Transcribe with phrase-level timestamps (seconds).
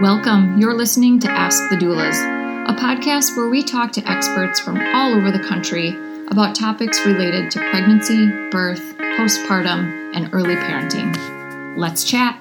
[0.00, 0.58] Welcome.
[0.58, 2.22] You're listening to Ask the Doulas,
[2.68, 5.88] a podcast where we talk to experts from all over the country
[6.28, 11.16] about topics related to pregnancy, birth, postpartum, and early parenting.
[11.76, 12.38] Let's chat.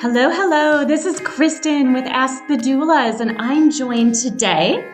[0.00, 0.86] Hello, hello.
[0.86, 4.90] This is Kristen with Ask the Doulas, and I'm joined today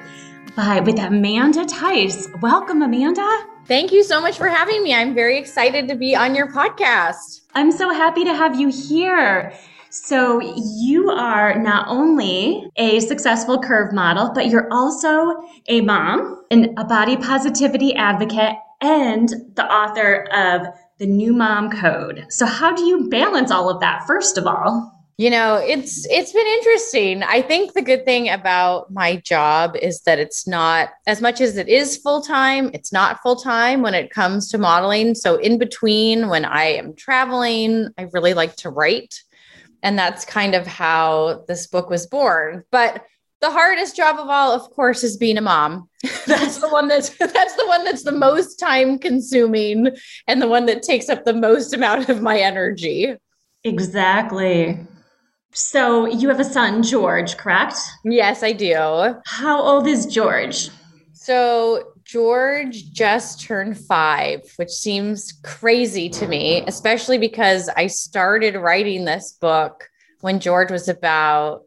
[0.57, 2.27] by with Amanda Tice.
[2.41, 3.52] Welcome, Amanda.
[3.73, 4.93] Thank you so much for having me.
[4.93, 7.41] I'm very excited to be on your podcast.
[7.55, 9.51] I'm so happy to have you here.
[9.89, 16.79] So, you are not only a successful curve model, but you're also a mom and
[16.79, 20.67] a body positivity advocate and the author of
[20.99, 22.27] the New Mom Code.
[22.29, 24.92] So, how do you balance all of that, first of all?
[25.19, 27.23] You know, it's it's been interesting.
[27.23, 31.57] I think the good thing about my job is that it's not as much as
[31.59, 35.15] it is full-time, it's not full-time when it comes to modeling.
[35.15, 39.23] So in between when I am traveling, I really like to write.
[39.83, 42.65] And that's kind of how this book was born.
[42.71, 43.05] But
[43.43, 45.91] the hardest job of all, of course, is being a mom.
[46.27, 49.89] that's the one that's that's the one that's the most time consuming
[50.27, 53.15] and the one that takes up the most amount of my energy.
[53.65, 54.79] Exactly.
[55.53, 57.77] So you have a son, George, correct?
[58.05, 59.17] Yes, I do.
[59.27, 60.71] How old is George?
[61.13, 69.05] So George just turned five, which seems crazy to me, especially because I started writing
[69.05, 69.89] this book
[70.21, 71.63] when George was about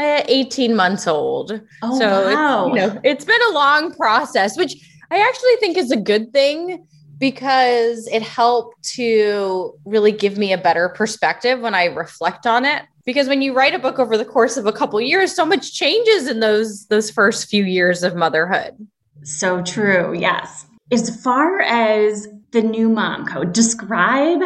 [0.00, 1.60] eh, 18 months old.
[1.82, 2.66] Oh, so wow.
[2.66, 4.74] it's, you know, it's been a long process, which
[5.10, 6.86] I actually think is a good thing
[7.18, 12.82] because it helped to really give me a better perspective when I reflect on it
[13.08, 15.72] because when you write a book over the course of a couple years so much
[15.72, 18.86] changes in those those first few years of motherhood.
[19.22, 20.66] So true yes.
[20.92, 24.42] As far as the new mom code describe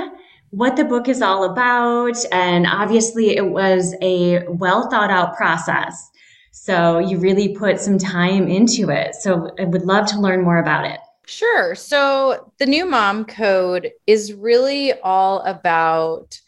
[0.51, 2.17] what the book is all about.
[2.31, 6.11] And obviously it was a well thought out process.
[6.53, 9.17] So you really put some time into it.
[9.17, 11.01] So i would love to learn more about it.
[11.27, 11.75] Sure.
[11.75, 16.41] So the new mom code is really all about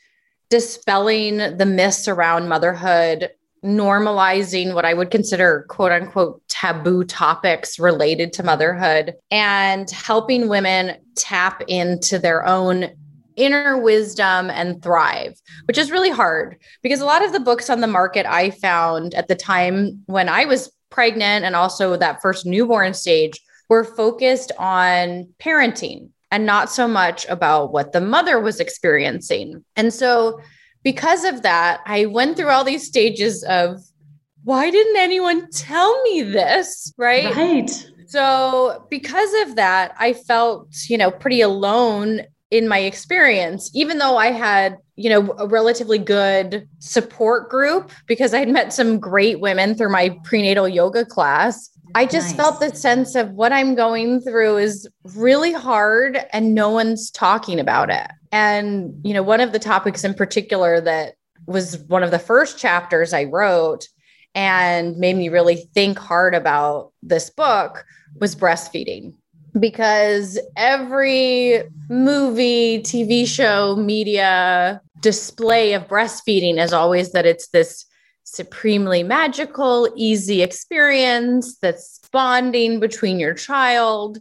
[0.50, 3.30] dispelling the myths around motherhood,
[3.64, 10.96] normalizing what I would consider quote unquote taboo topics related to motherhood, and helping women
[11.16, 12.90] tap into their own
[13.36, 17.80] inner wisdom and thrive, which is really hard because a lot of the books on
[17.80, 22.46] the market I found at the time when I was pregnant and also that first
[22.46, 28.58] newborn stage were focused on parenting and not so much about what the mother was
[28.58, 29.64] experiencing.
[29.76, 30.40] And so,
[30.82, 33.80] because of that, I went through all these stages of
[34.42, 36.92] why didn't anyone tell me this?
[36.98, 37.32] Right.
[37.36, 37.70] Right.
[38.08, 44.16] So, because of that, I felt, you know, pretty alone in my experience, even though
[44.16, 49.38] I had, you know, a relatively good support group because I had met some great
[49.38, 51.70] women through my prenatal yoga class.
[51.94, 52.36] I just Nice.
[52.36, 57.60] felt the sense of what I'm going through is really hard and no one's talking
[57.60, 58.08] about it.
[58.32, 61.14] And, you know, one of the topics in particular that
[61.46, 63.86] was one of the first chapters I wrote
[64.34, 67.84] and made me really think hard about this book
[68.20, 69.14] was breastfeeding.
[69.58, 77.86] Because every movie, TV show, media display of breastfeeding is always that it's this
[78.24, 84.18] supremely magical, easy experience that's bonding between your child.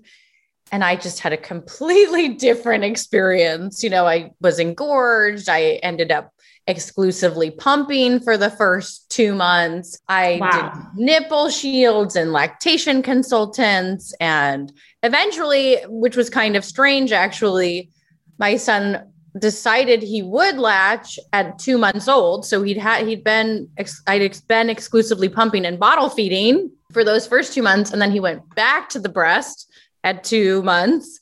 [0.71, 3.83] And I just had a completely different experience.
[3.83, 5.49] You know, I was engorged.
[5.49, 6.31] I ended up
[6.65, 9.99] exclusively pumping for the first two months.
[10.07, 10.71] I Wow.
[10.95, 14.13] did nipple shields and lactation consultants.
[14.19, 14.71] And
[15.01, 17.89] eventually, which was kind of strange actually,
[18.37, 22.45] my son decided he would latch at two months old.
[22.45, 27.03] So he'd had he'd been ex- I'd ex- been exclusively pumping and bottle feeding for
[27.03, 29.71] those first two months, and then he went back to the breast
[30.03, 31.19] at two months.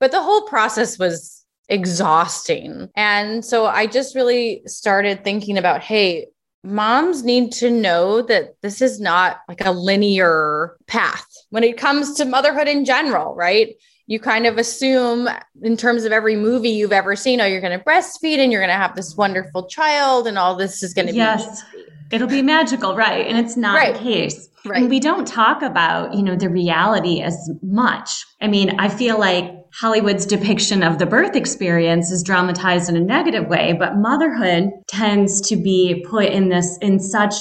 [0.00, 6.28] But the whole process was exhausting, and so I just really started thinking about, hey.
[6.66, 12.14] Moms need to know that this is not like a linear path when it comes
[12.14, 13.74] to motherhood in general, right?
[14.06, 15.28] You kind of assume
[15.62, 18.60] in terms of every movie you've ever seen, oh, you're going to breastfeed and you're
[18.60, 21.62] going to have this wonderful child and all this is going to be Yes.
[22.10, 23.26] It'll be magical, right?
[23.26, 23.94] And it's not Right.
[23.94, 24.48] the case.
[24.66, 24.80] Right.
[24.82, 28.24] And we don't talk about, you know, the reality as much.
[28.40, 33.00] I mean, I feel like Hollywood's depiction of the birth experience is dramatized in a
[33.00, 37.34] negative way, but motherhood tends to be put in this in such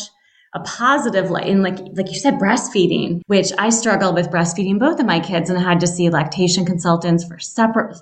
[0.56, 5.00] a positive light in like like you said breastfeeding which i struggle with breastfeeding both
[5.00, 7.98] of my kids and i had to see lactation consultants for separate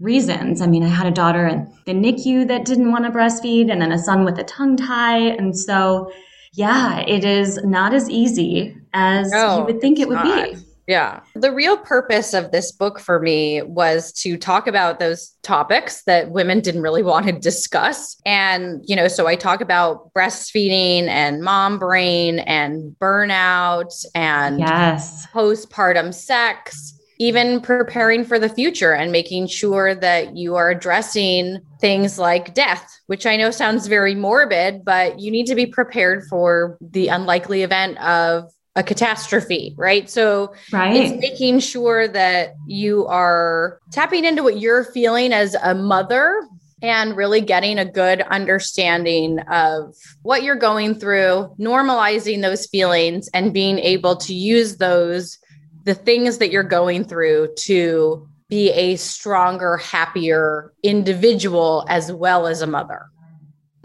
[0.00, 0.60] reasons.
[0.60, 3.80] I mean, I had a daughter in the NICU that didn't want to breastfeed and
[3.80, 5.18] then a son with a tongue tie.
[5.18, 6.12] And so,
[6.52, 10.50] yeah, it is not as easy as no, you would think it would not.
[10.52, 10.56] be.
[10.86, 11.20] Yeah.
[11.34, 16.30] The real purpose of this book for me was to talk about those topics that
[16.30, 18.16] women didn't really want to discuss.
[18.24, 25.26] And, you know, so I talk about breastfeeding and mom brain and burnout and yes.
[25.32, 32.18] postpartum sex even preparing for the future and making sure that you are addressing things
[32.18, 36.76] like death, which I know sounds very morbid, but you need to be prepared for
[36.80, 40.08] the unlikely event of a catastrophe, right?
[40.08, 40.94] So right.
[40.94, 46.46] it's making sure that you are tapping into what you're feeling as a mother
[46.82, 53.54] and really getting a good understanding of what you're going through, normalizing those feelings and
[53.54, 55.38] being able to use those
[55.84, 62.60] the things that you're going through to be a stronger, happier individual as well as
[62.60, 63.06] a mother.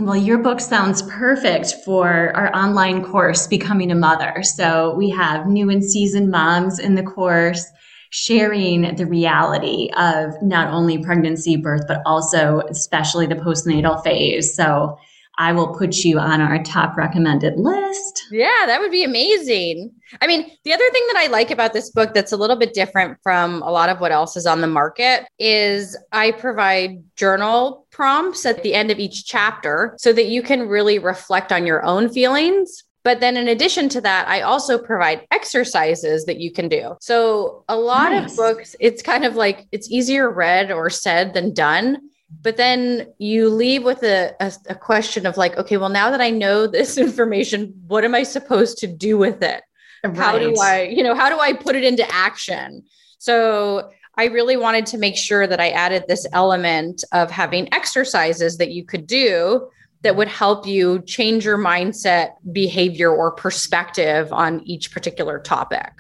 [0.01, 4.41] Well, your book sounds perfect for our online course, Becoming a Mother.
[4.41, 7.63] So we have new and seasoned moms in the course
[8.09, 14.55] sharing the reality of not only pregnancy, birth, but also especially the postnatal phase.
[14.55, 14.97] So
[15.41, 18.27] I will put you on our top recommended list.
[18.29, 19.91] Yeah, that would be amazing.
[20.21, 22.75] I mean, the other thing that I like about this book that's a little bit
[22.75, 27.87] different from a lot of what else is on the market is I provide journal
[27.89, 31.83] prompts at the end of each chapter so that you can really reflect on your
[31.83, 32.83] own feelings.
[33.03, 36.97] But then, in addition to that, I also provide exercises that you can do.
[37.01, 38.29] So, a lot nice.
[38.29, 42.10] of books, it's kind of like it's easier read or said than done
[42.41, 46.21] but then you leave with a, a, a, question of like okay well now that
[46.21, 49.61] i know this information what am i supposed to do with it?
[50.03, 50.17] Right.
[50.17, 52.83] how do i you know how do i put it into action?
[53.19, 58.57] So i really wanted to make sure that i added this element of having exercises
[58.57, 59.69] that you could do
[60.01, 65.91] that would help you change your mindset behavior or perspective on each particular topic.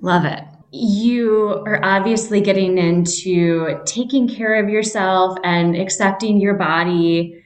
[0.00, 0.42] Love it
[0.72, 7.42] you are obviously getting into taking care of yourself and accepting your body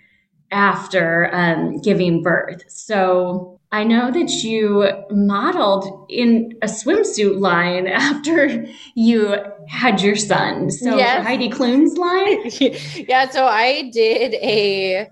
[0.51, 2.63] after um, giving birth.
[2.69, 9.37] So I know that you modeled in a swimsuit line after you
[9.69, 10.71] had your son.
[10.71, 11.25] So yes.
[11.27, 12.77] Heidi Klum's line?
[13.09, 13.29] yeah.
[13.31, 15.09] So I did a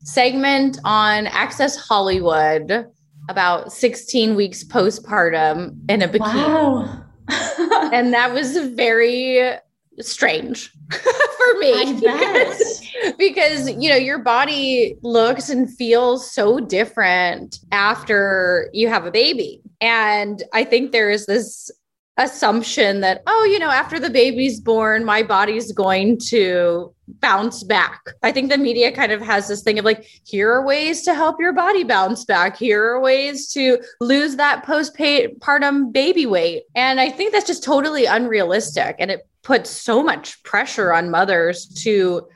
[0.00, 2.86] segment on Access Hollywood
[3.28, 6.20] about 16 weeks postpartum in a bikini.
[6.20, 7.04] Wow
[7.92, 9.54] and that was very
[10.00, 12.00] strange for me.
[12.00, 12.82] Because,
[13.18, 19.60] because you know your body looks and feels so different after you have a baby.
[19.80, 21.70] And i think there is this
[22.18, 28.00] assumption that oh you know after the baby's born my body's going to bounce back.
[28.22, 31.14] I think the media kind of has this thing of like here are ways to
[31.14, 32.56] help your body bounce back.
[32.56, 36.64] Here are ways to lose that postpartum baby weight.
[36.74, 38.96] And i think that's just totally unrealistic.
[38.98, 42.26] And it puts so much pressure on mothers to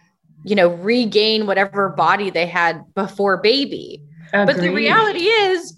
[0.45, 4.03] you know regain whatever body they had before baby.
[4.33, 4.47] Agreed.
[4.47, 5.77] but the reality is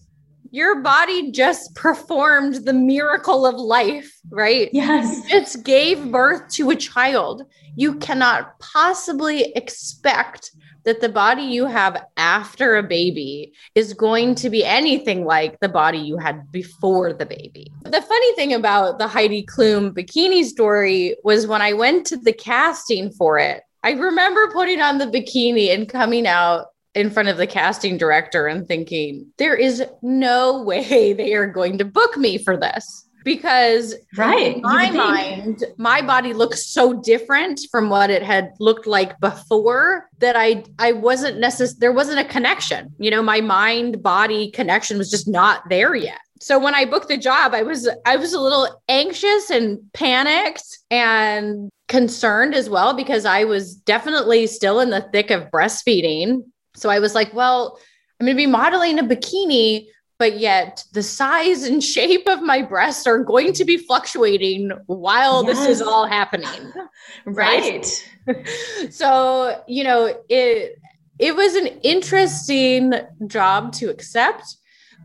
[0.50, 4.68] your body just performed the miracle of life, right?
[4.72, 5.22] Yes.
[5.24, 7.42] You just gave birth to a child.
[7.76, 10.50] You cannot possibly expect
[10.84, 15.68] that the body you have after a baby is going to be anything like the
[15.68, 17.70] body you had before the baby.
[17.82, 22.32] The funny thing about the Heidi Klum bikini story was when I went to the
[22.32, 27.36] casting for it, I remember putting on the bikini and coming out in front of
[27.36, 32.38] the casting director and thinking, there is no way they are going to book me
[32.38, 33.04] for this.
[33.24, 39.18] Because right, my mind, my body looks so different from what it had looked like
[39.20, 42.94] before that I I wasn't necessarily there wasn't a connection.
[42.98, 47.08] You know, my mind body connection was just not there yet so when I booked
[47.08, 52.94] the job, I was I was a little anxious and panicked and concerned as well
[52.94, 56.42] because I was definitely still in the thick of breastfeeding
[56.78, 57.78] so I was like, well,
[58.20, 59.86] I'm going to be modeling a bikini,
[60.18, 65.44] but yet the size and shape of my breasts are going to be fluctuating while
[65.44, 65.58] yes.
[65.58, 66.72] this is all happening.
[67.26, 67.86] right.
[68.90, 70.78] so, you know, it
[71.18, 72.94] it was an interesting
[73.26, 74.56] job to accept,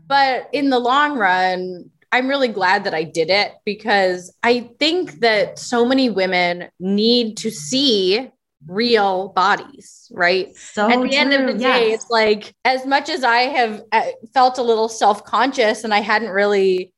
[0.06, 5.18] but in the long run, I'm really glad that I did it because I think
[5.20, 8.30] that so many women need to see
[8.66, 10.54] real bodies, right?
[10.56, 11.16] So at the true.
[11.16, 12.02] end of the day, yes.
[12.02, 16.00] it's like as much as I have uh, felt a little self conscious and I
[16.00, 16.92] hadn't really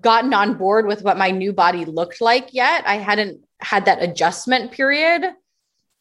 [0.00, 4.02] gotten on board with what my new body looked like yet, I hadn't had that
[4.02, 5.24] adjustment period.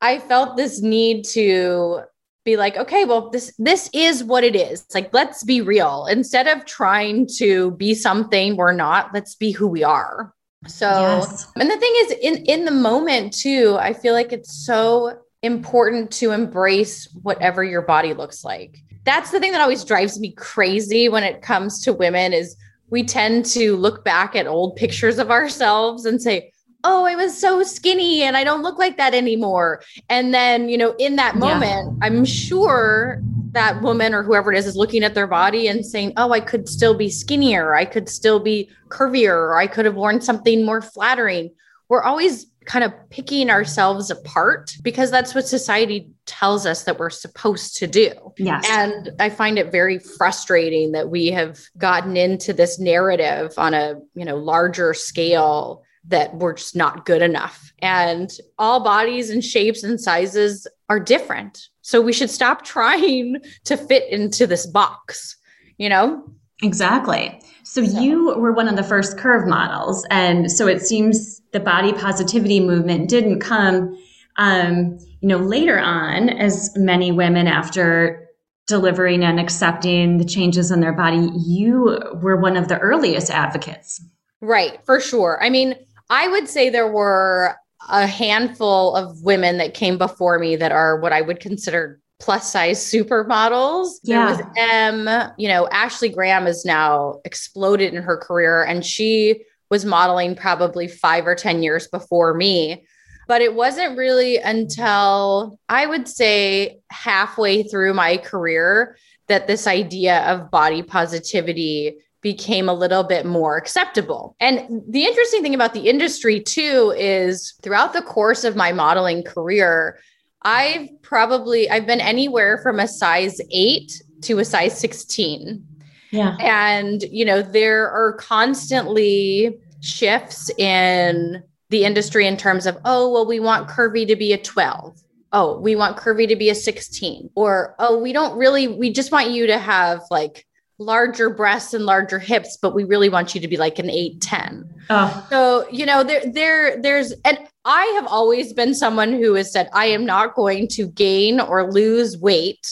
[0.01, 2.01] I felt this need to
[2.43, 4.83] be like, okay, well, this this is what it is.
[4.83, 6.05] It's like, let's be real.
[6.05, 10.34] Instead of trying to be something we're not, let's be who we are.
[10.67, 11.47] So, yes.
[11.55, 16.11] and the thing is, in in the moment too, I feel like it's so important
[16.11, 18.81] to embrace whatever your body looks like.
[19.03, 22.55] That's the thing that always drives me crazy when it comes to women is
[22.89, 26.51] we tend to look back at old pictures of ourselves and say,
[26.83, 29.81] oh, I was so skinny and I don't look like that anymore.
[30.09, 32.05] And then, you know, in that moment, yeah.
[32.05, 33.21] I'm sure
[33.55, 36.39] that woman or whoever it is is looking at their body and saying, oh, I
[36.39, 37.73] could still be skinnier.
[37.75, 41.51] I could still be curvier, or I could have worn something more flattering.
[41.89, 47.11] We're always kind of picking ourselves apart because that's what society tells us that we're
[47.11, 48.11] supposed to do.
[48.37, 48.65] Yes.
[48.69, 53.95] And I find it very frustrating that we have gotten into this narrative on a,
[54.15, 57.71] you know, larger scale that we're just not good enough.
[57.79, 61.69] And all bodies and shapes and sizes are different.
[61.85, 65.37] So we should stop trying to fit into this box,
[65.77, 66.23] you know?
[66.63, 67.39] Exactly.
[67.63, 70.03] So, so you were one of the first curve models.
[70.09, 73.95] And so it seems the body positivity movement didn't come,
[74.37, 78.29] um, you know, later on as many women after
[78.65, 84.03] delivering and accepting the changes in their body, you were one of the earliest advocates.
[84.41, 85.37] Right, for sure.
[85.39, 85.75] I mean,
[86.09, 87.57] I would say there were
[87.89, 92.51] a handful of women that came before me that are what I would consider plus
[92.51, 93.99] size supermodels.
[94.03, 94.33] Yeah.
[94.33, 99.43] There was M, you know, Ashley Graham is now exploded in her career and she
[99.69, 102.85] was modeling probably five or 10 years before me.
[103.27, 110.19] But it wasn't really until I would say halfway through my career that this idea
[110.31, 114.35] of body positivity became a little bit more acceptable.
[114.39, 119.21] And the interesting thing about the industry, too, is throughout the course of my modeling
[119.21, 119.99] career,
[120.41, 123.91] I've probably I've been anywhere from a size 8
[124.21, 125.63] to a size 16.
[126.09, 126.35] Yeah.
[126.39, 133.27] And you know, there are constantly shifts in the industry in terms of, oh, well,
[133.27, 134.99] we want curvy to be a 12.
[135.31, 137.29] Oh, we want curvy to be a 16.
[137.35, 141.85] Or, oh, we don't really, we just want you to have like larger breasts and
[141.85, 144.73] larger hips, but we really want you to be like an 8 10.
[144.89, 145.27] Oh.
[145.29, 149.69] So, you know, there, there, there's, and I have always been someone who has said,
[149.73, 152.67] I am not going to gain or lose weight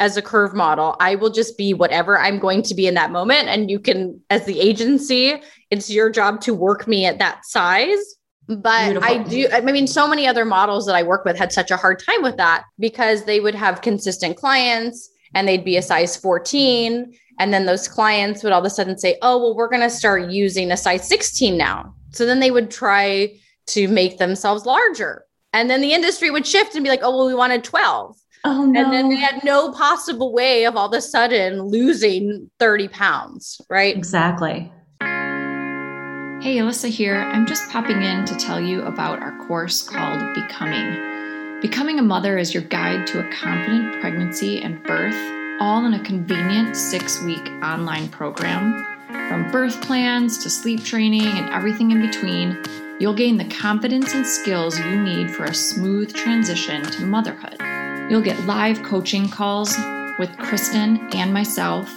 [0.00, 0.96] as a curve model.
[1.00, 3.48] I will just be whatever I'm going to be in that moment.
[3.48, 7.98] And you can, as the agency, it's your job to work me at that size.
[8.46, 9.10] But Beautiful.
[9.10, 11.76] I do, I mean, so many other models that I work with had such a
[11.76, 16.16] hard time with that because they would have consistent clients and they'd be a size
[16.16, 19.82] 14 and then those clients would all of a sudden say, oh, well, we're going
[19.82, 21.94] to start using a size 16 now.
[22.10, 23.34] So then they would try
[23.68, 25.24] to make themselves larger.
[25.52, 28.16] And then the industry would shift and be like, oh, well, we wanted 12.
[28.44, 28.80] Oh, no.
[28.80, 33.60] And then they had no possible way of all of a sudden losing 30 pounds,
[33.68, 33.96] right?
[33.96, 34.72] Exactly.
[36.40, 37.16] Hey, Alyssa here.
[37.16, 41.60] I'm just popping in to tell you about our course called Becoming.
[41.60, 46.04] Becoming a Mother is your guide to a confident pregnancy and birth all in a
[46.04, 48.84] convenient six week online program.
[49.28, 52.62] From birth plans to sleep training and everything in between,
[53.00, 57.56] you'll gain the confidence and skills you need for a smooth transition to motherhood.
[58.10, 59.76] You'll get live coaching calls
[60.18, 61.92] with Kristen and myself,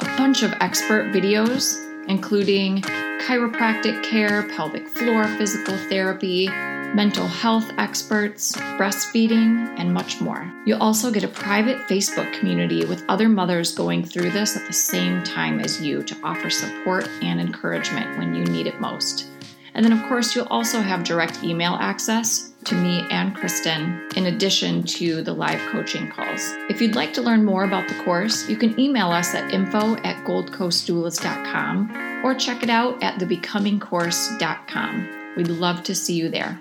[0.00, 1.76] a bunch of expert videos,
[2.08, 2.82] including
[3.22, 6.48] chiropractic care, pelvic floor physical therapy,
[6.94, 10.52] mental health experts, breastfeeding, and much more.
[10.66, 14.72] You'll also get a private Facebook community with other mothers going through this at the
[14.72, 19.28] same time as you to offer support and encouragement when you need it most.
[19.74, 24.26] And then, of course, you'll also have direct email access to me and Kristen, in
[24.26, 26.40] addition to the live coaching calls.
[26.68, 29.96] If you'd like to learn more about the course, you can email us at info
[29.98, 35.08] at goldcoastdoulas.com or check it out at thebecomingcourse.com.
[35.36, 36.60] We'd love to see you there.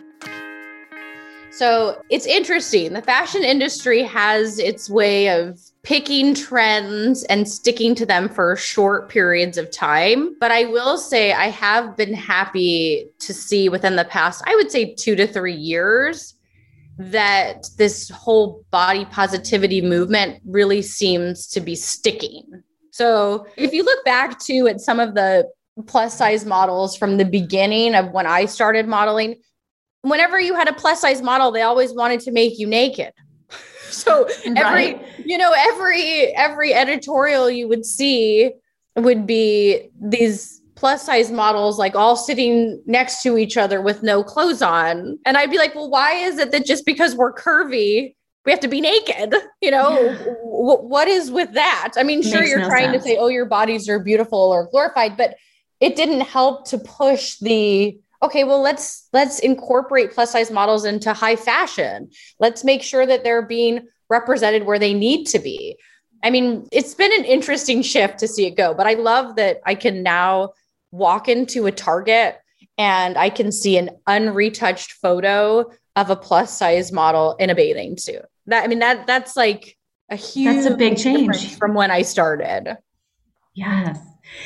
[1.60, 2.94] So it's interesting.
[2.94, 9.10] The fashion industry has its way of picking trends and sticking to them for short
[9.10, 10.38] periods of time.
[10.40, 14.72] But I will say, I have been happy to see within the past, I would
[14.72, 16.34] say two to three years,
[16.98, 22.64] that this whole body positivity movement really seems to be sticking.
[22.92, 25.46] So if you look back to at some of the
[25.88, 29.42] plus size models from the beginning of when I started modeling,
[30.02, 33.14] whenever you had a plus size model, they always wanted to make you naked.
[33.90, 35.06] so every, right.
[35.26, 38.52] you know, every every editorial you would see
[38.96, 44.24] would be these plus size models like all sitting next to each other with no
[44.24, 45.20] clothes on.
[45.26, 48.16] And I'd be like, well, why is it that just because we're curvy,
[48.46, 49.36] we have to be naked?
[49.62, 50.24] You know, yeah.
[50.24, 51.96] w- what is with that?
[51.98, 53.04] I mean, sure, you're no trying sense.
[53.04, 55.36] to say, oh, your bodies are beautiful or glorified, but
[55.82, 61.14] it didn't help to push the okay well let's let's incorporate plus size models into
[61.14, 62.10] high fashion
[62.40, 65.78] let's make sure that they're being represented where they need to be
[66.24, 69.62] i mean it's been an interesting shift to see it go but i love that
[69.66, 70.52] i can now
[70.92, 72.40] walk into a Target
[72.78, 77.98] and I can see an unretouched photo of a plus size model in a bathing
[77.98, 78.24] suit.
[78.48, 79.78] That I mean that that's like
[80.10, 82.78] a huge That's a big change from when I started.
[83.54, 84.00] Yes.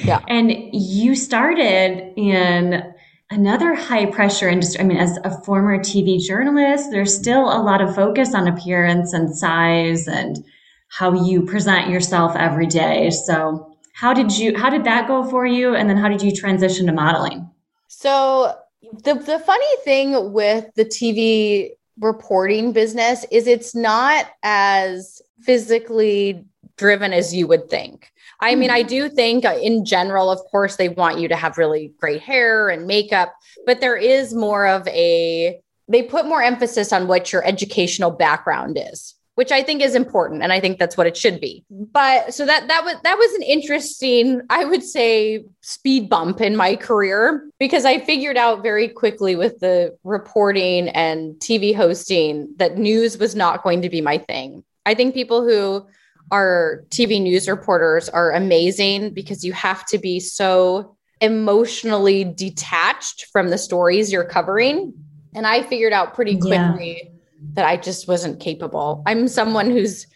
[0.03, 0.21] Yeah.
[0.27, 2.93] And you started in
[3.33, 4.81] another high pressure industry.
[4.81, 9.13] I mean, as a former TV journalist, there's still a lot of focus on appearance
[9.13, 10.43] and size and
[10.89, 13.09] how you present yourself every day.
[13.09, 16.35] So how did you how did that go for you and then how did you
[16.35, 17.49] transition to modeling
[17.87, 26.43] so the the funny thing with the tv reporting business is it's not as physically
[26.75, 28.11] driven as you would think
[28.43, 28.87] i mean i hmm.
[28.87, 32.69] do think uh, in general of course they want you to have really great hair
[32.69, 33.33] and makeup
[33.65, 38.77] but there is more of a they put more emphasis on what your educational background
[38.79, 41.65] is which I think is important and I think that's what it should be.
[41.69, 46.55] But so that that was that was an interesting I would say speed bump in
[46.55, 52.77] my career because I figured out very quickly with the reporting and TV hosting that
[52.77, 54.63] news was not going to be my thing.
[54.85, 55.87] I think people who
[56.31, 63.49] are TV news reporters are amazing because you have to be so emotionally detached from
[63.49, 64.93] the stories you're covering.
[65.35, 67.09] And I figured out pretty quickly yeah
[67.53, 69.03] that I just wasn't capable.
[69.05, 70.07] I'm someone who's,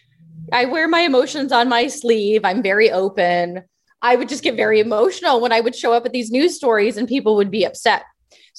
[0.51, 2.41] I wear my emotions on my sleeve.
[2.43, 3.63] I'm very open.
[4.01, 6.97] I would just get very emotional when I would show up at these news stories
[6.97, 8.03] and people would be upset.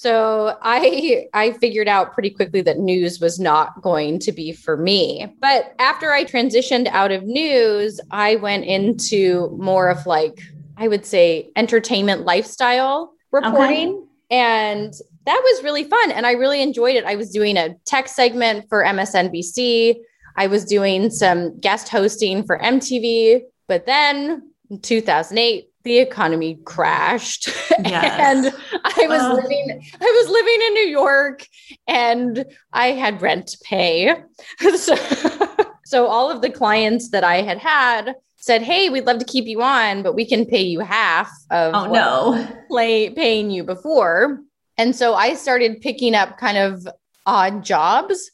[0.01, 4.77] So I I figured out pretty quickly that news was not going to be for
[4.77, 5.27] me.
[5.41, 10.41] But after I transitioned out of news, I went into more of like
[10.77, 13.89] I would say entertainment lifestyle reporting.
[13.89, 14.07] Okay.
[14.31, 14.95] And
[15.27, 17.05] that was really fun and I really enjoyed it.
[17.05, 19.97] I was doing a tech segment for MSNBC.
[20.37, 27.49] I was doing some guest hosting for MTV, but then in 2008 the economy crashed
[27.85, 28.21] yes.
[28.21, 29.35] and I was uh.
[29.35, 31.47] living I was living in New York
[31.87, 34.15] and I had rent to pay.
[34.77, 34.95] so,
[35.87, 39.47] so all of the clients that I had had said, "Hey, we'd love to keep
[39.47, 44.41] you on, but we can pay you half of oh no, play, paying you before."
[44.77, 46.87] And so I started picking up kind of
[47.25, 48.31] odd jobs.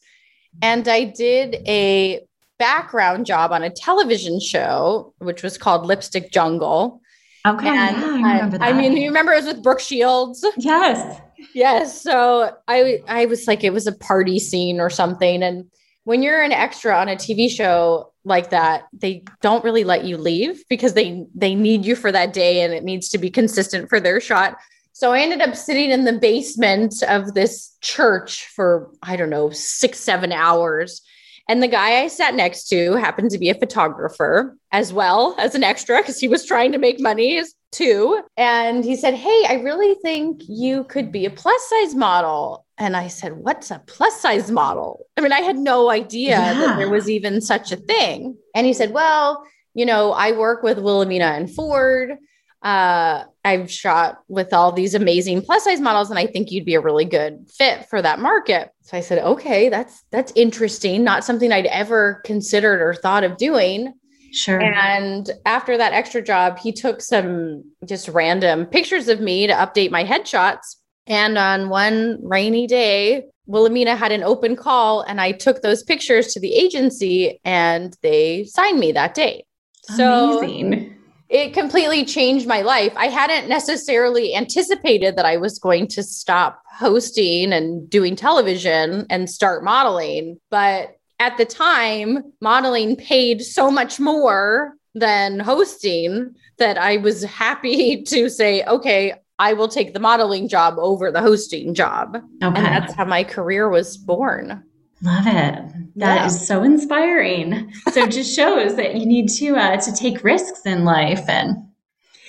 [0.62, 2.24] And I did a
[2.58, 7.00] background job on a television show, which was called Lipstick Jungle.
[7.46, 7.68] Okay.
[7.68, 8.68] And yeah, I remember that.
[8.68, 10.44] I mean, you remember it was with Brooke Shields?
[10.56, 11.20] Yes.
[11.54, 12.00] Yes.
[12.00, 15.42] So I I was like, it was a party scene or something.
[15.42, 15.66] And
[16.04, 20.16] when you're an extra on a TV show like that, they don't really let you
[20.16, 23.88] leave because they they need you for that day and it needs to be consistent
[23.88, 24.56] for their shot.
[24.94, 29.50] So I ended up sitting in the basement of this church for, I don't know,
[29.50, 31.02] six, seven hours.
[31.48, 35.54] And the guy I sat next to happened to be a photographer as well as
[35.54, 38.22] an extra because he was trying to make money too.
[38.36, 42.64] And he said, Hey, I really think you could be a plus size model.
[42.78, 45.06] And I said, What's a plus size model?
[45.16, 46.54] I mean, I had no idea yeah.
[46.54, 48.36] that there was even such a thing.
[48.54, 52.16] And he said, Well, you know, I work with Wilhelmina and Ford.
[52.62, 56.76] Uh, I've shot with all these amazing plus size models, and I think you'd be
[56.76, 58.70] a really good fit for that market.
[58.84, 61.02] So I said, okay, that's that's interesting.
[61.02, 63.94] Not something I'd ever considered or thought of doing.
[64.32, 64.60] Sure.
[64.60, 69.90] And after that extra job, he took some just random pictures of me to update
[69.90, 70.76] my headshots.
[71.06, 76.32] And on one rainy day, Wilhelmina had an open call, and I took those pictures
[76.32, 79.44] to the agency, and they signed me that day.
[79.90, 80.90] Amazing.
[80.90, 81.03] So
[81.34, 82.92] it completely changed my life.
[82.94, 89.28] I hadn't necessarily anticipated that I was going to stop hosting and doing television and
[89.28, 90.38] start modeling.
[90.48, 98.02] But at the time, modeling paid so much more than hosting that I was happy
[98.06, 102.14] to say, okay, I will take the modeling job over the hosting job.
[102.14, 102.24] Okay.
[102.44, 104.62] And that's how my career was born.
[105.02, 105.72] Love it.
[105.96, 106.26] That yeah.
[106.26, 107.72] is so inspiring.
[107.92, 111.56] So it just shows that you need to uh, to take risks in life and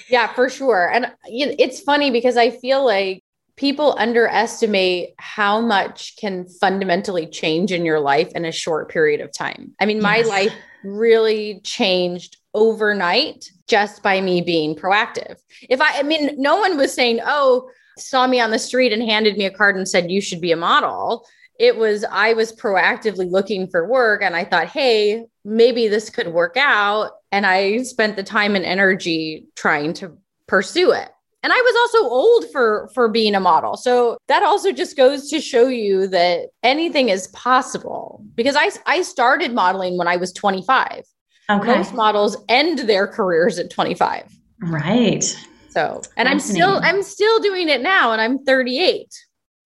[0.09, 0.91] yeah, for sure.
[0.91, 3.23] And you know, it's funny because I feel like
[3.55, 9.31] people underestimate how much can fundamentally change in your life in a short period of
[9.31, 9.73] time.
[9.79, 10.27] I mean, my yes.
[10.27, 15.37] life really changed overnight just by me being proactive.
[15.69, 19.01] If I, I mean, no one was saying, oh, saw me on the street and
[19.01, 21.25] handed me a card and said, you should be a model.
[21.59, 26.27] It was, I was proactively looking for work and I thought, hey, maybe this could
[26.27, 27.11] work out.
[27.31, 31.09] And I spent the time and energy trying to pursue it.
[31.43, 33.77] And i was also old for for being a model.
[33.77, 39.03] So that also just goes to show you that anything is possible because i i
[39.03, 41.03] started modeling when i was 25
[41.51, 41.67] okay.
[41.67, 44.23] most models end their careers at 25
[44.61, 45.23] right.
[45.69, 49.07] So and i'm still i'm still doing it now and i'm 38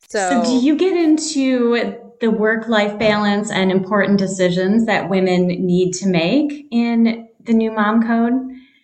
[0.09, 5.47] so, so do you get into the work life balance and important decisions that women
[5.47, 8.33] need to make in the new mom code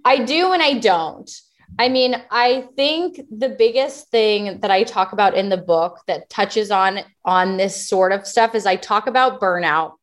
[0.06, 1.30] i do and i don't
[1.78, 6.30] I mean, I think the biggest thing that I talk about in the book that
[6.30, 9.94] touches on on this sort of stuff is I talk about burnout.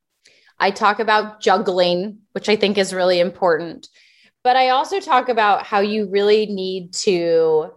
[0.58, 3.88] I talk about juggling, which I think is really important.
[4.44, 7.70] But I also talk about how you really need to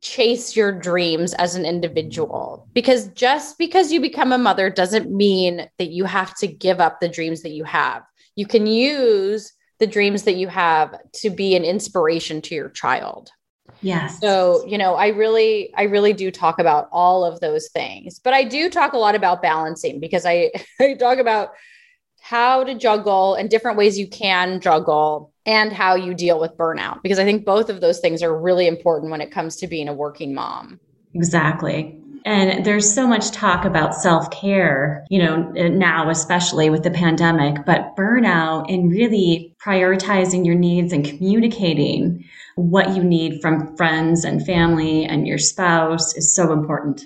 [0.00, 5.68] chase your dreams as an individual because just because you become a mother doesn't mean
[5.78, 8.02] that you have to give up the dreams that you have.
[8.34, 13.30] You can use the dreams that you have to be an inspiration to your child.
[13.82, 14.18] Yes.
[14.20, 18.34] So, you know, I really, I really do talk about all of those things, but
[18.34, 21.50] I do talk a lot about balancing because I, I talk about
[22.30, 27.02] how to juggle and different ways you can juggle and how you deal with burnout
[27.02, 29.88] because I think both of those things are really important when it comes to being
[29.88, 30.78] a working mom.
[31.12, 32.00] Exactly.
[32.24, 37.66] And there's so much talk about self care, you know, now, especially with the pandemic,
[37.66, 44.46] but burnout and really prioritizing your needs and communicating what you need from friends and
[44.46, 47.02] family and your spouse is so important.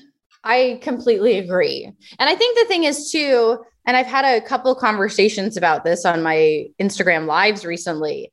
[0.47, 1.91] I completely agree.
[2.19, 6.05] And I think the thing is, too, and I've had a couple conversations about this
[6.05, 8.33] on my Instagram lives recently,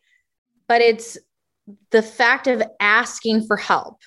[0.67, 1.17] but it's
[1.91, 3.97] the fact of asking for help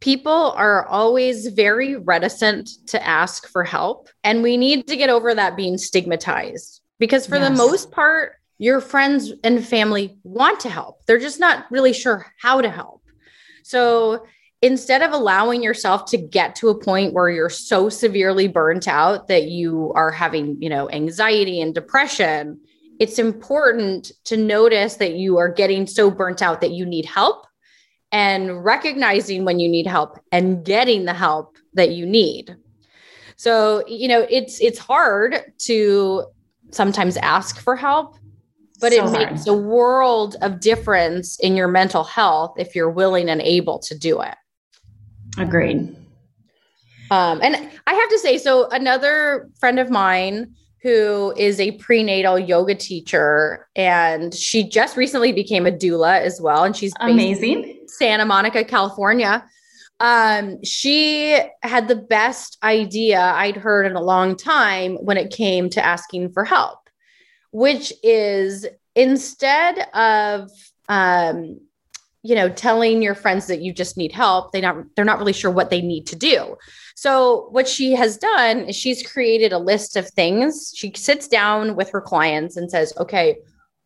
[0.00, 4.08] people are always very reticent to ask for help.
[4.24, 7.48] And we need to get over that being stigmatized because, for yes.
[7.48, 11.04] the most part, your friends and family want to help.
[11.06, 13.02] They're just not really sure how to help.
[13.62, 14.26] So,
[14.66, 19.28] instead of allowing yourself to get to a point where you're so severely burnt out
[19.28, 22.60] that you are having, you know, anxiety and depression,
[22.98, 27.46] it's important to notice that you are getting so burnt out that you need help
[28.10, 32.56] and recognizing when you need help and getting the help that you need.
[33.36, 36.24] So, you know, it's it's hard to
[36.72, 38.16] sometimes ask for help,
[38.80, 39.30] but so it hard.
[39.30, 43.96] makes a world of difference in your mental health if you're willing and able to
[43.96, 44.34] do it.
[45.38, 45.94] Agreed.
[47.10, 50.54] Um, and I have to say, so another friend of mine
[50.86, 56.62] who is a prenatal yoga teacher and she just recently became a doula as well
[56.62, 59.44] and she's amazing santa monica california
[59.98, 65.68] um, she had the best idea i'd heard in a long time when it came
[65.70, 66.78] to asking for help
[67.50, 70.50] which is instead of
[70.88, 71.58] um,
[72.26, 75.32] you know telling your friends that you just need help they not they're not really
[75.32, 76.56] sure what they need to do.
[76.94, 80.72] So what she has done is she's created a list of things.
[80.74, 83.36] She sits down with her clients and says okay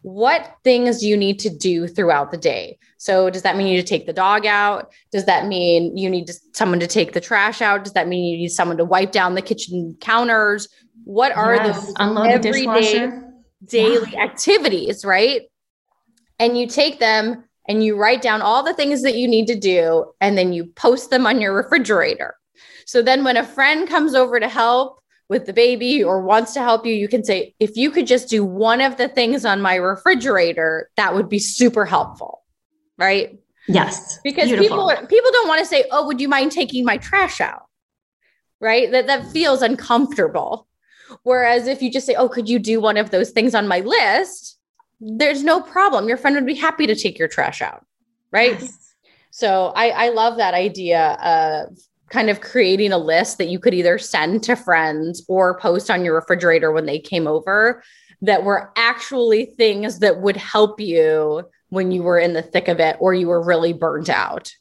[0.03, 2.79] what things do you need to do throughout the day?
[2.97, 4.93] So does that mean you need to take the dog out?
[5.13, 7.85] Does that mean you need to, someone to take the trash out?
[7.85, 10.69] Does that mean you need someone to wipe down the kitchen counters?
[11.05, 13.33] What are yes, those unload everyday the dishwasher.
[13.67, 14.23] daily yeah.
[14.23, 15.43] activities right?
[16.39, 19.55] And you take them and you write down all the things that you need to
[19.55, 22.35] do and then you post them on your refrigerator.
[22.85, 26.61] So then when a friend comes over to help with the baby or wants to
[26.61, 29.63] help you, you can say, if you could just do one of the things on
[29.63, 32.43] my refrigerator, that would be super helpful.
[32.99, 33.39] Right?
[33.69, 34.19] Yes.
[34.25, 34.89] Because Beautiful.
[34.89, 37.67] people people don't want to say, "Oh, would you mind taking my trash out?"
[38.61, 38.91] Right?
[38.91, 40.67] That that feels uncomfortable.
[41.23, 43.81] Whereas if you just say, "Oh, could you do one of those things on my
[43.81, 44.59] list?"
[45.01, 46.09] There's no problem.
[46.09, 47.85] Your friend would be happy to take your trash out.
[48.31, 48.61] Right.
[48.61, 48.95] Yes.
[49.31, 51.79] So I, I love that idea of
[52.11, 56.05] kind of creating a list that you could either send to friends or post on
[56.05, 57.83] your refrigerator when they came over
[58.23, 62.81] that were actually things that would help you when you were in the thick of
[62.81, 64.53] it or you were really burnt out.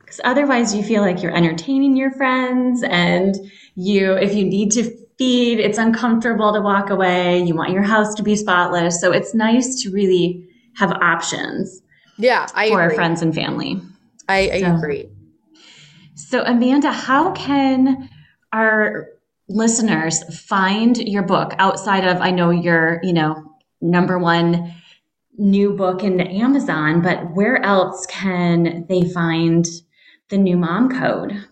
[0.00, 3.36] Because otherwise, you feel like you're entertaining your friends, and
[3.74, 5.60] you, if you need to feed.
[5.60, 7.42] It's uncomfortable to walk away.
[7.42, 9.00] You want your house to be spotless.
[9.00, 10.46] So it's nice to really
[10.76, 11.82] have options.
[12.18, 12.84] Yeah, I for agree.
[12.84, 13.80] our friends and family.
[14.28, 15.08] I, I so, agree.
[16.14, 18.08] So Amanda, how can
[18.52, 19.08] our
[19.48, 24.74] listeners find your book outside of I know your, you know, number one
[25.36, 29.66] new book in Amazon, but where else can they find
[30.28, 31.44] the new mom code?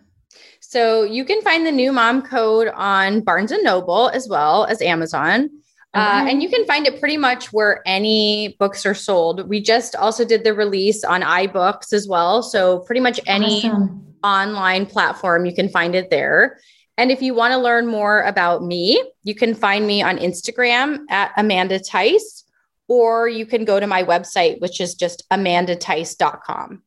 [0.72, 4.80] So you can find the new mom code on Barnes and Noble as well as
[4.80, 5.50] Amazon.
[5.92, 9.46] Uh, and you can find it pretty much where any books are sold.
[9.50, 12.42] We just also did the release on iBooks as well.
[12.42, 14.14] So, pretty much any awesome.
[14.24, 16.58] online platform, you can find it there.
[16.96, 21.00] And if you want to learn more about me, you can find me on Instagram
[21.10, 22.44] at Amanda Tice,
[22.88, 26.82] or you can go to my website, which is just amandatice.com.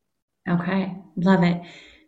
[0.50, 1.62] Okay, love it.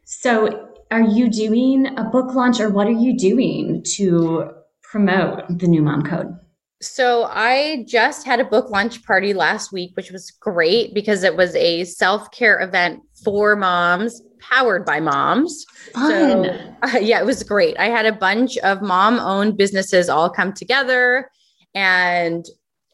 [0.05, 4.51] So, are you doing a book launch or what are you doing to
[4.83, 6.37] promote the new mom code?
[6.81, 11.35] So I just had a book launch party last week, which was great because it
[11.35, 15.65] was a self-care event for moms, powered by moms.
[15.93, 16.43] Fun.
[16.45, 17.77] So uh, yeah, it was great.
[17.79, 21.31] I had a bunch of mom-owned businesses all come together
[21.73, 22.45] and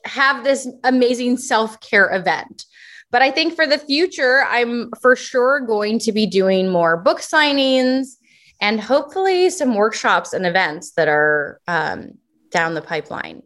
[0.06, 2.66] have this amazing self-care event.
[3.14, 7.20] But I think for the future, I'm for sure going to be doing more book
[7.20, 8.08] signings
[8.60, 12.14] and hopefully some workshops and events that are um,
[12.50, 13.44] down the pipeline.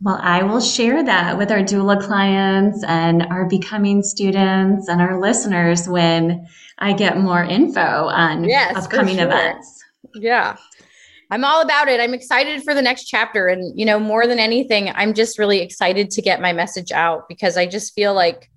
[0.00, 5.20] Well, I will share that with our doula clients and our becoming students and our
[5.20, 6.46] listeners when
[6.78, 9.26] I get more info on yes, upcoming sure.
[9.26, 9.82] events.
[10.14, 10.56] Yeah.
[11.32, 11.98] I'm all about it.
[11.98, 13.48] I'm excited for the next chapter.
[13.48, 17.28] And, you know, more than anything, I'm just really excited to get my message out
[17.28, 18.48] because I just feel like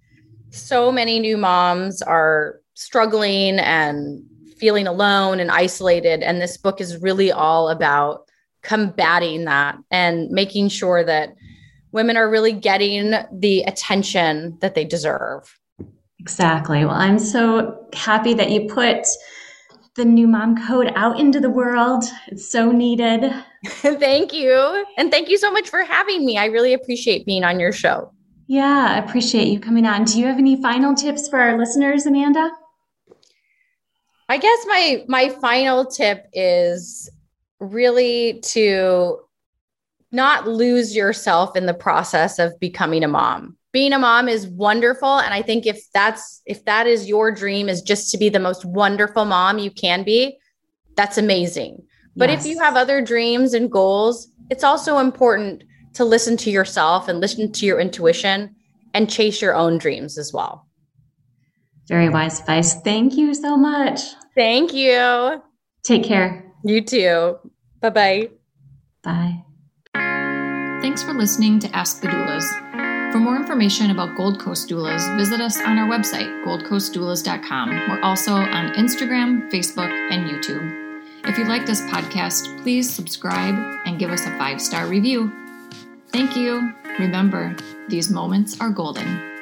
[0.55, 4.23] so many new moms are struggling and
[4.57, 6.23] feeling alone and isolated.
[6.23, 8.27] And this book is really all about
[8.61, 11.35] combating that and making sure that
[11.91, 15.57] women are really getting the attention that they deserve.
[16.19, 16.83] Exactly.
[16.83, 19.05] Well, I'm so happy that you put
[19.95, 22.03] the new mom code out into the world.
[22.27, 23.31] It's so needed.
[23.67, 24.85] thank you.
[24.97, 26.37] And thank you so much for having me.
[26.37, 28.11] I really appreciate being on your show.
[28.47, 30.03] Yeah, I appreciate you coming on.
[30.03, 32.51] Do you have any final tips for our listeners, Amanda?
[34.29, 37.09] I guess my my final tip is
[37.59, 39.19] really to
[40.11, 43.57] not lose yourself in the process of becoming a mom.
[43.71, 47.67] Being a mom is wonderful and I think if that's if that is your dream
[47.67, 50.37] is just to be the most wonderful mom you can be,
[50.95, 51.83] that's amazing.
[52.15, 52.45] But yes.
[52.45, 55.63] if you have other dreams and goals, it's also important
[55.95, 58.55] to listen to yourself and listen to your intuition
[58.93, 60.67] and chase your own dreams as well.
[61.87, 62.81] Very wise advice.
[62.81, 64.01] Thank you so much.
[64.35, 65.41] Thank you.
[65.83, 66.51] Take care.
[66.63, 67.37] You too.
[67.81, 68.29] Bye-bye.
[69.03, 69.43] Bye.
[70.81, 73.11] Thanks for listening to Ask the Doulas.
[73.11, 77.69] For more information about Gold Coast Doulas, visit us on our website, goldcoastdoulas.com.
[77.69, 80.85] We're also on Instagram, Facebook, and YouTube.
[81.25, 83.55] If you like this podcast, please subscribe
[83.85, 85.44] and give us a five star review.
[86.15, 86.73] Thank you.
[86.97, 87.53] Remember,
[87.89, 89.34] these moments are golden.